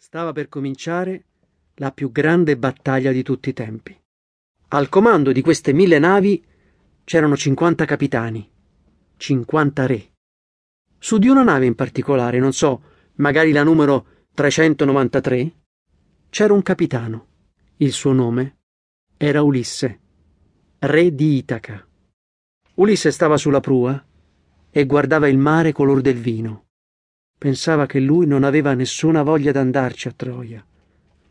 [0.00, 1.24] Stava per cominciare
[1.74, 4.00] la più grande battaglia di tutti i tempi.
[4.68, 6.42] Al comando di queste mille navi
[7.02, 8.48] c'erano 50 capitani,
[9.16, 10.12] 50 re.
[10.98, 12.82] Su di una nave in particolare, non so,
[13.16, 15.52] magari la numero 393,
[16.30, 17.26] c'era un capitano.
[17.78, 18.58] Il suo nome
[19.16, 20.00] era Ulisse,
[20.78, 21.84] re di Itaca.
[22.74, 24.02] Ulisse stava sulla prua
[24.70, 26.67] e guardava il mare color del vino.
[27.38, 30.66] Pensava che lui non aveva nessuna voglia d'andarci a Troia.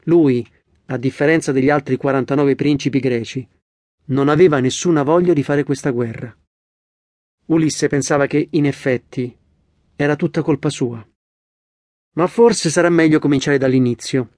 [0.03, 0.47] Lui,
[0.85, 3.45] a differenza degli altri 49 principi greci,
[4.05, 6.33] non aveva nessuna voglia di fare questa guerra.
[7.47, 9.37] Ulisse pensava che, in effetti,
[9.97, 11.05] era tutta colpa sua.
[12.13, 14.37] Ma forse sarà meglio cominciare dall'inizio,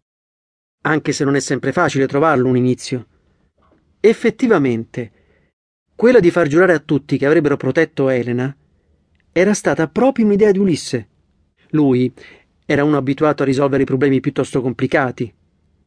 [0.81, 3.07] anche se non è sempre facile trovarlo un inizio.
[3.99, 5.11] Effettivamente,
[5.95, 8.55] quella di far giurare a tutti che avrebbero protetto Elena
[9.31, 11.09] era stata proprio un'idea di Ulisse.
[11.71, 12.11] Lui
[12.65, 15.33] era uno abituato a risolvere problemi piuttosto complicati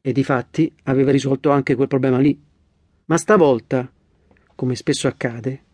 [0.01, 2.41] e difatti aveva risolto anche quel problema lì.
[3.07, 3.91] Ma stavolta,
[4.55, 5.65] come spesso accade,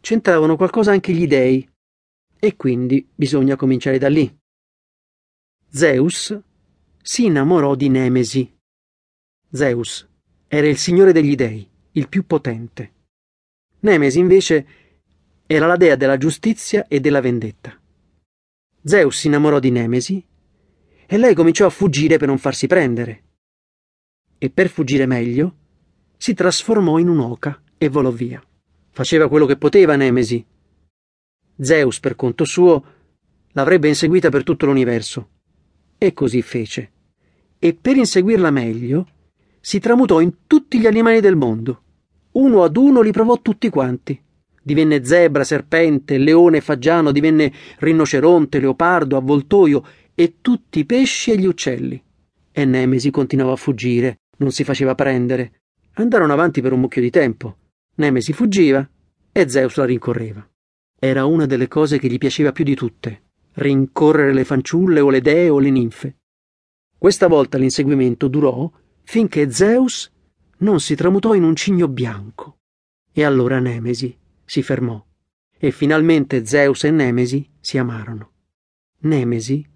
[0.00, 1.66] c'entravano qualcosa anche gli dei
[2.38, 4.34] e quindi bisogna cominciare da lì.
[5.70, 6.38] Zeus
[7.02, 8.54] si innamorò di Nemesi.
[9.50, 10.06] Zeus
[10.46, 12.92] era il signore degli dei, il più potente.
[13.80, 14.66] Nemesi invece
[15.46, 17.78] era la dea della giustizia e della vendetta.
[18.86, 20.22] Zeus si innamorò di Nemesi
[21.06, 23.22] e lei cominciò a fuggire per non farsi prendere.
[24.36, 25.56] E per fuggire meglio,
[26.18, 28.44] si trasformò in un'oca e volò via.
[28.90, 30.44] Faceva quello che poteva Nemesi.
[31.58, 32.84] Zeus, per conto suo,
[33.52, 35.30] l'avrebbe inseguita per tutto l'universo.
[35.96, 36.92] E così fece.
[37.58, 39.08] E per inseguirla meglio,
[39.60, 41.82] si tramutò in tutti gli animali del mondo.
[42.32, 44.23] Uno ad uno li provò tutti quanti
[44.64, 49.84] divenne zebra, serpente, leone fagiano, divenne rinoceronte, leopardo, avvoltoio
[50.14, 52.02] e tutti i pesci e gli uccelli.
[52.50, 55.60] E Nemesi continuava a fuggire, non si faceva prendere.
[55.94, 57.58] Andarono avanti per un mucchio di tempo.
[57.96, 58.88] Nemesi fuggiva
[59.30, 60.48] e Zeus la rincorreva.
[60.98, 63.22] Era una delle cose che gli piaceva più di tutte,
[63.54, 66.16] rincorrere le fanciulle o le dee o le ninfe.
[66.96, 68.70] Questa volta l'inseguimento durò
[69.02, 70.10] finché Zeus
[70.58, 72.60] non si tramutò in un cigno bianco.
[73.12, 75.04] E allora Nemesi si fermò
[75.58, 78.32] e finalmente Zeus e Nemesi si amarono.
[79.00, 79.66] Nemesi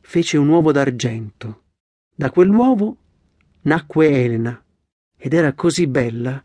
[0.00, 1.64] fece un uovo d'argento.
[2.14, 2.96] Da quell'uovo
[3.62, 4.64] nacque Elena
[5.16, 6.42] ed era così bella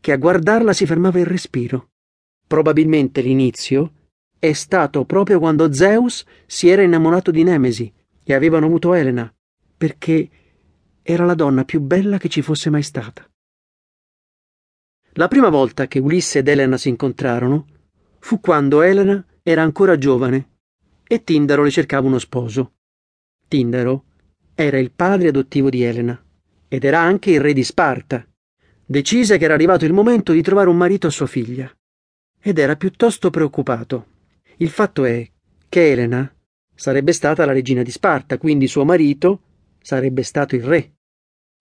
[0.00, 1.90] che a guardarla si fermava il respiro.
[2.46, 3.92] Probabilmente l'inizio
[4.38, 7.92] è stato proprio quando Zeus si era innamorato di Nemesi
[8.24, 9.32] e avevano avuto Elena,
[9.76, 10.30] perché
[11.02, 13.28] era la donna più bella che ci fosse mai stata.
[15.14, 17.66] La prima volta che Ulisse ed Elena si incontrarono
[18.20, 20.58] fu quando Elena era ancora giovane
[21.06, 22.74] e Tindaro le cercava uno sposo.
[23.48, 24.04] Tindaro
[24.54, 26.22] era il padre adottivo di Elena
[26.68, 28.24] ed era anche il re di Sparta.
[28.86, 31.68] Decise che era arrivato il momento di trovare un marito a sua figlia
[32.40, 34.06] ed era piuttosto preoccupato.
[34.58, 35.28] Il fatto è
[35.68, 36.32] che Elena
[36.72, 39.42] sarebbe stata la regina di Sparta, quindi suo marito
[39.82, 40.92] sarebbe stato il re.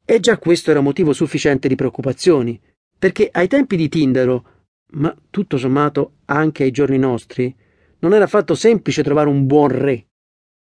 [0.06, 2.60] E già questo era motivo sufficiente di preoccupazioni,
[3.00, 4.44] perché ai tempi di Tindaro,
[4.92, 7.56] ma tutto sommato anche ai giorni nostri,
[8.00, 10.08] non era affatto semplice trovare un buon re.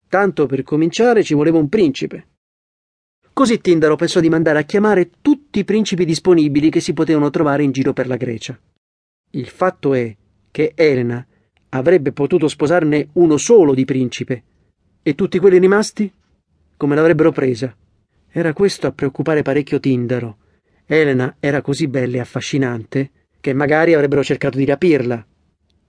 [0.09, 2.28] Tanto per cominciare ci voleva un principe.
[3.32, 7.65] Così Tindaro pensò di mandare a chiamare tutti i principi disponibili che si potevano trovare
[7.65, 8.59] in giro per la Grecia.
[9.32, 10.16] Il fatto è
[10.50, 11.26] che Elena
[11.70, 14.44] avrebbe potuto sposarne uno solo di principe,
[15.03, 16.10] e tutti quelli rimasti?
[16.76, 17.76] Come l'avrebbero presa?
[18.31, 20.38] Era questo a preoccupare parecchio Tindaro
[20.91, 23.10] Elena era così bella e affascinante
[23.41, 25.25] che magari avrebbero cercato di rapirla,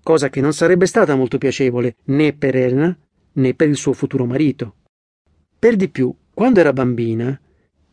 [0.03, 2.97] cosa che non sarebbe stata molto piacevole né per Elena
[3.31, 4.75] né per il suo futuro marito.
[5.57, 7.39] Per di più, quando era bambina,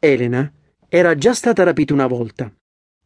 [0.00, 0.53] Elena
[0.89, 2.53] era già stata rapita una volta.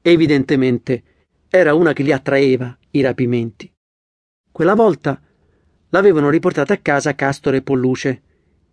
[0.00, 1.02] Evidentemente
[1.50, 3.70] era una che li attraeva, i rapimenti.
[4.50, 5.20] Quella volta
[5.90, 8.22] l'avevano riportata a casa Castore e Polluce,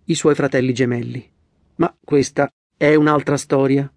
[0.06, 1.30] i suoi fratelli gemelli.
[1.76, 3.92] Ma questa è un'altra storia.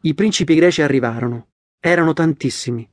[0.00, 1.48] I principi greci arrivarono.
[1.80, 2.88] Erano tantissimi.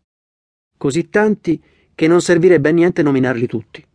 [0.77, 1.61] Così tanti
[1.93, 3.85] che non servirebbe a niente nominarli tutti.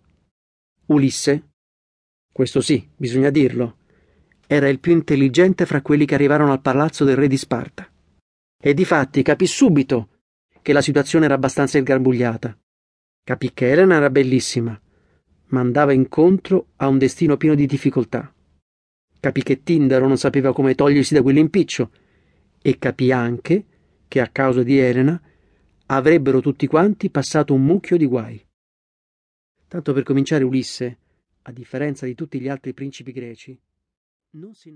[0.86, 1.50] Ulisse,
[2.32, 3.78] questo sì, bisogna dirlo,
[4.46, 7.90] era il più intelligente fra quelli che arrivarono al palazzo del re di Sparta.
[8.62, 10.08] E difatti capì subito
[10.62, 12.56] che la situazione era abbastanza ingarbugliata.
[13.24, 14.80] Capì che Elena era bellissima,
[15.46, 18.32] ma andava incontro a un destino pieno di difficoltà.
[19.18, 21.90] Capì che Tindaro non sapeva come togliersi da quell'impiccio
[22.62, 23.64] e capì anche
[24.06, 25.20] che a causa di Elena
[25.86, 28.44] avrebbero tutti quanti passato un mucchio di guai.
[29.66, 30.98] Tanto per cominciare Ulisse,
[31.42, 33.58] a differenza di tutti gli altri principi greci,
[34.32, 34.70] non si